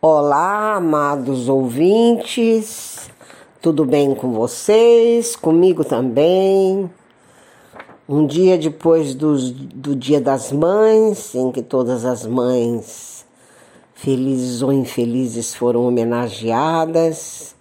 [0.00, 3.10] Olá, amados ouvintes,
[3.60, 5.34] tudo bem com vocês?
[5.34, 6.88] Comigo também.
[8.08, 13.26] Um dia depois do, do Dia das Mães, em que todas as mães,
[13.92, 17.56] felizes ou infelizes, foram homenageadas.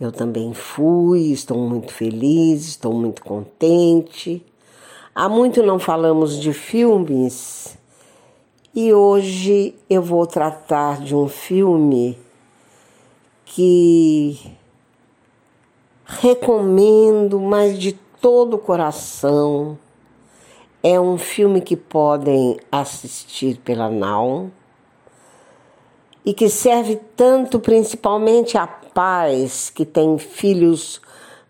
[0.00, 4.46] Eu também fui, estou muito feliz, estou muito contente.
[5.12, 7.76] Há muito não falamos de filmes
[8.74, 12.18] e hoje eu vou tratar de um filme
[13.44, 14.38] que
[16.04, 19.78] recomendo, mas de todo o coração.
[20.82, 24.50] É um filme que podem assistir pela Now
[26.24, 31.00] e que serve tanto principalmente a pais que têm filhos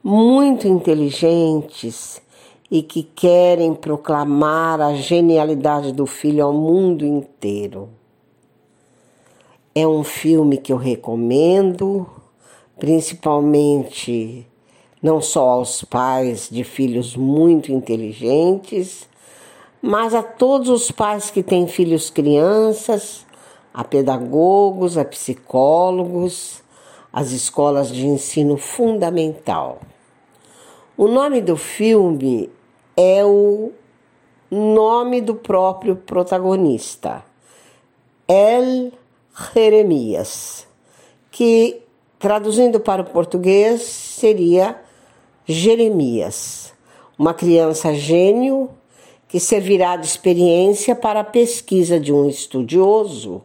[0.02, 2.21] muito inteligentes
[2.72, 7.90] e que querem proclamar a genialidade do filho ao mundo inteiro.
[9.74, 12.06] É um filme que eu recomendo,
[12.78, 14.46] principalmente
[15.02, 19.06] não só aos pais de filhos muito inteligentes,
[19.82, 23.26] mas a todos os pais que têm filhos crianças,
[23.74, 26.62] a pedagogos, a psicólogos,
[27.12, 29.78] as escolas de ensino fundamental.
[30.96, 32.48] O nome do filme
[32.96, 33.72] é o
[34.50, 37.24] nome do próprio protagonista,
[38.28, 38.92] El
[39.54, 40.66] Jeremias,
[41.30, 41.80] que
[42.18, 44.80] traduzindo para o português seria
[45.46, 46.72] Jeremias,
[47.18, 48.70] uma criança gênio
[49.26, 53.42] que servirá de experiência para a pesquisa de um estudioso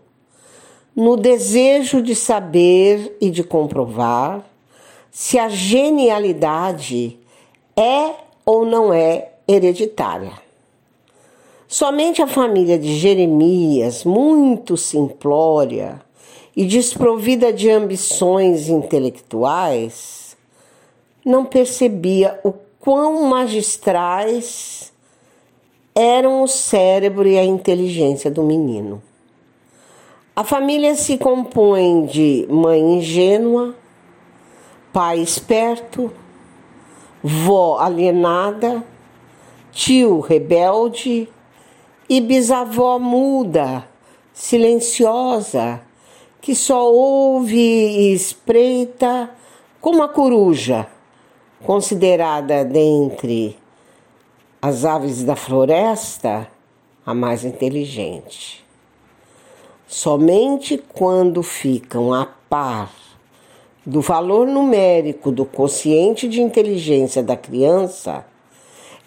[0.94, 4.44] no desejo de saber e de comprovar
[5.12, 7.18] se a genialidade
[7.76, 10.34] é ou não é hereditária.
[11.68, 16.02] Somente a família de Jeremias, muito simplória
[16.56, 20.36] e desprovida de ambições intelectuais,
[21.26, 24.94] não percebia o quão magistrais
[25.94, 29.02] eram o cérebro e a inteligência do menino.
[30.36, 33.76] A família se compõe de mãe ingênua,
[34.94, 36.14] pai esperto,
[37.22, 38.84] vó alienada
[39.78, 41.30] tio rebelde
[42.10, 43.88] e bisavó muda,
[44.34, 45.80] silenciosa,
[46.42, 49.30] que só ouve e espreita
[49.80, 50.88] como a coruja,
[51.64, 53.56] considerada dentre
[54.60, 56.48] as aves da floresta
[57.06, 58.66] a mais inteligente.
[59.86, 62.92] Somente quando ficam a par
[63.86, 68.26] do valor numérico do quociente de inteligência da criança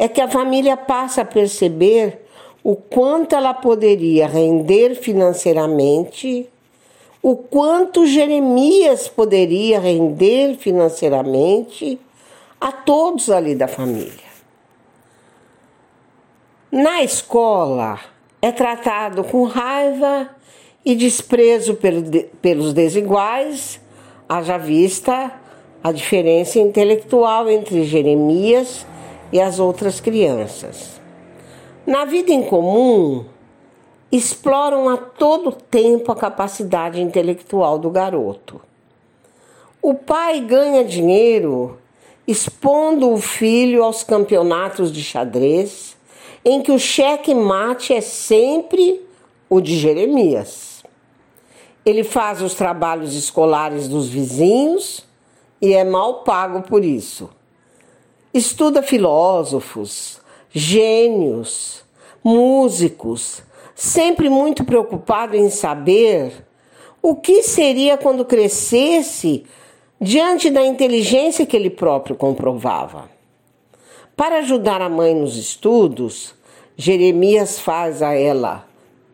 [0.01, 2.25] é que a família passa a perceber
[2.65, 6.49] o quanto ela poderia render financeiramente,
[7.23, 12.01] o quanto Jeremias poderia render financeiramente
[12.59, 14.31] a todos ali da família.
[16.73, 18.01] Na escola
[18.41, 20.31] é tratado com raiva
[20.83, 21.77] e desprezo
[22.41, 23.79] pelos desiguais,
[24.27, 25.31] haja vista
[25.85, 29.00] a diferença intelectual entre Jeremias e
[29.39, 30.99] as outras crianças.
[31.87, 33.27] Na vida em comum,
[34.11, 38.61] exploram a todo tempo a capacidade intelectual do garoto.
[39.83, 41.79] O pai ganha dinheiro
[42.27, 45.97] expondo o filho aos campeonatos de xadrez,
[46.45, 49.05] em que o cheque-mate é sempre
[49.49, 50.85] o de Jeremias.
[51.85, 55.05] Ele faz os trabalhos escolares dos vizinhos
[55.61, 57.29] e é mal pago por isso.
[58.33, 60.21] Estuda filósofos,
[60.53, 61.83] gênios,
[62.23, 63.43] músicos,
[63.75, 66.47] sempre muito preocupado em saber
[67.03, 69.45] o que seria quando crescesse
[70.01, 73.11] diante da inteligência que ele próprio comprovava.
[74.17, 76.33] Para ajudar a mãe nos estudos,
[76.77, 78.65] Jeremias faz a ela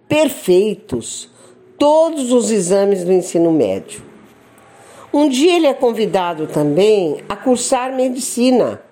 [0.06, 1.30] perfeitos
[1.78, 4.02] todos os exames do ensino médio.
[5.10, 8.82] Um dia ele é convidado também a cursar medicina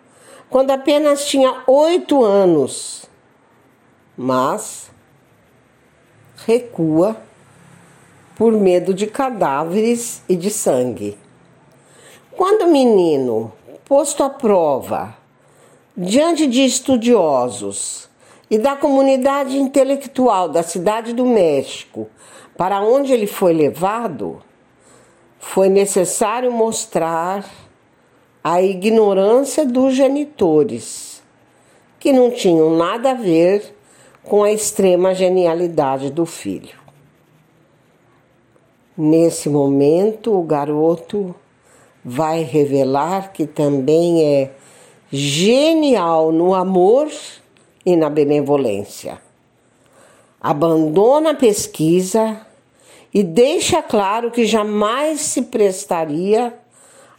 [0.55, 3.07] quando apenas tinha oito anos,
[4.17, 4.89] mas
[6.47, 7.17] recua
[8.37, 11.19] por medo de cadáveres e de sangue.
[12.37, 13.53] Quando o menino,
[13.85, 15.17] posto à prova,
[15.97, 18.09] diante de estudiosos
[18.49, 22.09] e da comunidade intelectual da cidade do México,
[22.57, 24.41] para onde ele foi levado,
[25.41, 27.45] foi necessário mostrar
[28.47, 31.23] a ignorância dos genitores,
[31.99, 33.75] que não tinham nada a ver
[34.23, 36.79] com a extrema genialidade do filho.
[38.95, 41.35] Nesse momento, o garoto
[42.05, 44.51] vai revelar que também é
[45.11, 47.09] genial no amor
[47.87, 49.19] e na benevolência.
[50.39, 52.47] Abandona a pesquisa
[53.13, 56.53] e deixa claro que jamais se prestaria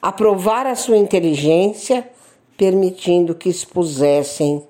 [0.05, 2.07] a provar a sua inteligência,
[2.55, 4.63] permitindo que expusessem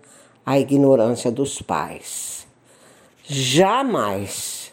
[0.46, 2.48] a ignorância dos pais.
[3.22, 4.72] Jamais.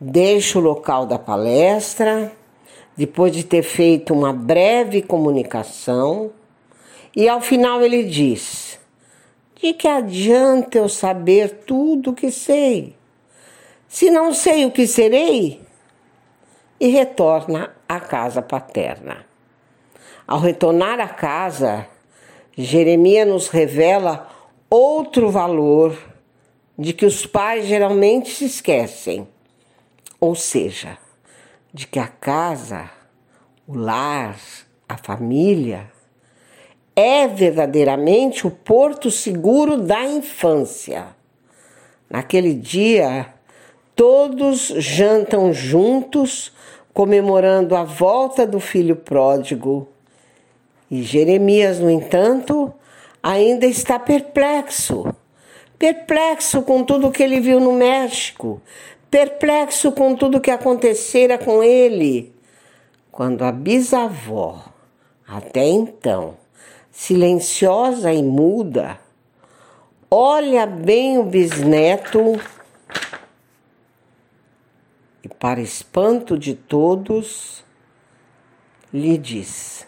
[0.00, 2.32] Deixa o local da palestra,
[2.96, 6.30] depois de ter feito uma breve comunicação,
[7.14, 8.78] e ao final ele diz:
[9.60, 12.96] De que adianta eu saber tudo o que sei?
[13.86, 15.60] Se não sei o que serei,
[16.80, 19.35] e retorna à casa paterna.
[20.26, 21.86] Ao retornar à casa,
[22.56, 24.28] Jeremias nos revela
[24.68, 25.96] outro valor
[26.78, 29.26] de que os pais geralmente se esquecem,
[30.20, 30.98] ou seja,
[31.72, 32.90] de que a casa,
[33.66, 34.38] o lar,
[34.88, 35.90] a família
[36.94, 41.08] é verdadeiramente o porto seguro da infância.
[42.08, 43.34] Naquele dia,
[43.94, 46.52] todos jantam juntos,
[46.94, 49.88] comemorando a volta do filho pródigo.
[50.90, 52.72] E Jeremias, no entanto,
[53.22, 55.14] ainda está perplexo.
[55.78, 58.62] Perplexo com tudo que ele viu no México,
[59.10, 62.32] perplexo com tudo que acontecera com ele.
[63.12, 64.64] Quando a bisavó,
[65.26, 66.36] até então,
[66.90, 68.98] silenciosa e muda,
[70.10, 72.40] olha bem o bisneto
[75.22, 77.64] e, para espanto de todos,
[78.92, 79.86] lhe diz: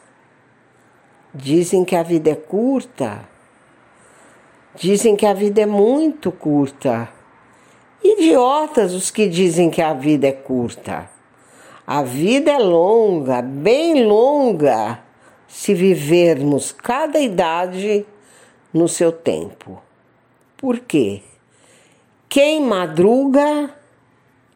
[1.35, 3.29] Dizem que a vida é curta,
[4.75, 7.09] dizem que a vida é muito curta.
[8.03, 11.11] Idiotas os que dizem que a vida é curta.
[11.87, 15.01] A vida é longa, bem longa
[15.47, 18.07] se vivermos cada idade
[18.73, 19.83] no seu tempo.
[20.57, 21.23] Por quê?
[22.29, 23.75] Quem madruga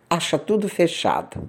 [0.08, 1.48] acha tudo fechado.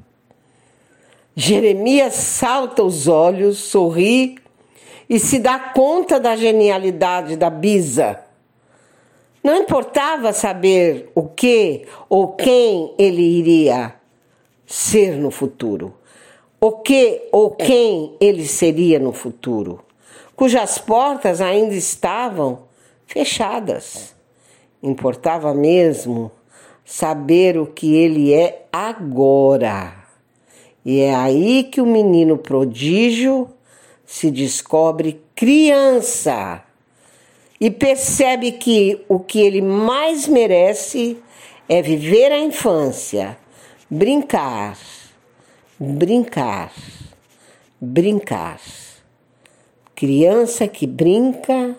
[1.35, 4.42] Jeremias salta os olhos, sorri
[5.09, 8.19] e se dá conta da genialidade da Bisa.
[9.43, 13.93] Não importava saber o que ou quem ele iria
[14.65, 15.93] ser no futuro
[16.65, 19.83] o que ou quem ele seria no futuro,
[20.33, 22.59] cujas portas ainda estavam
[23.05, 24.15] fechadas.
[24.81, 26.31] Importava mesmo
[26.85, 29.93] saber o que ele é agora.
[30.85, 33.49] E é aí que o menino prodígio
[34.05, 36.63] se descobre criança
[37.59, 41.17] e percebe que o que ele mais merece
[41.67, 43.37] é viver a infância,
[43.89, 44.77] brincar
[45.79, 46.71] brincar,
[47.79, 48.61] brincar.
[49.93, 51.75] Criança que brinca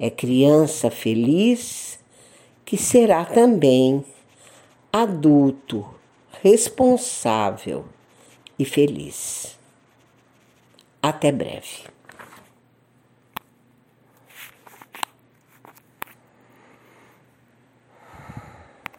[0.00, 1.98] é criança feliz
[2.64, 4.04] que será também
[4.92, 5.86] adulto,
[6.42, 7.84] responsável
[8.58, 9.58] e feliz.
[11.02, 11.88] Até breve.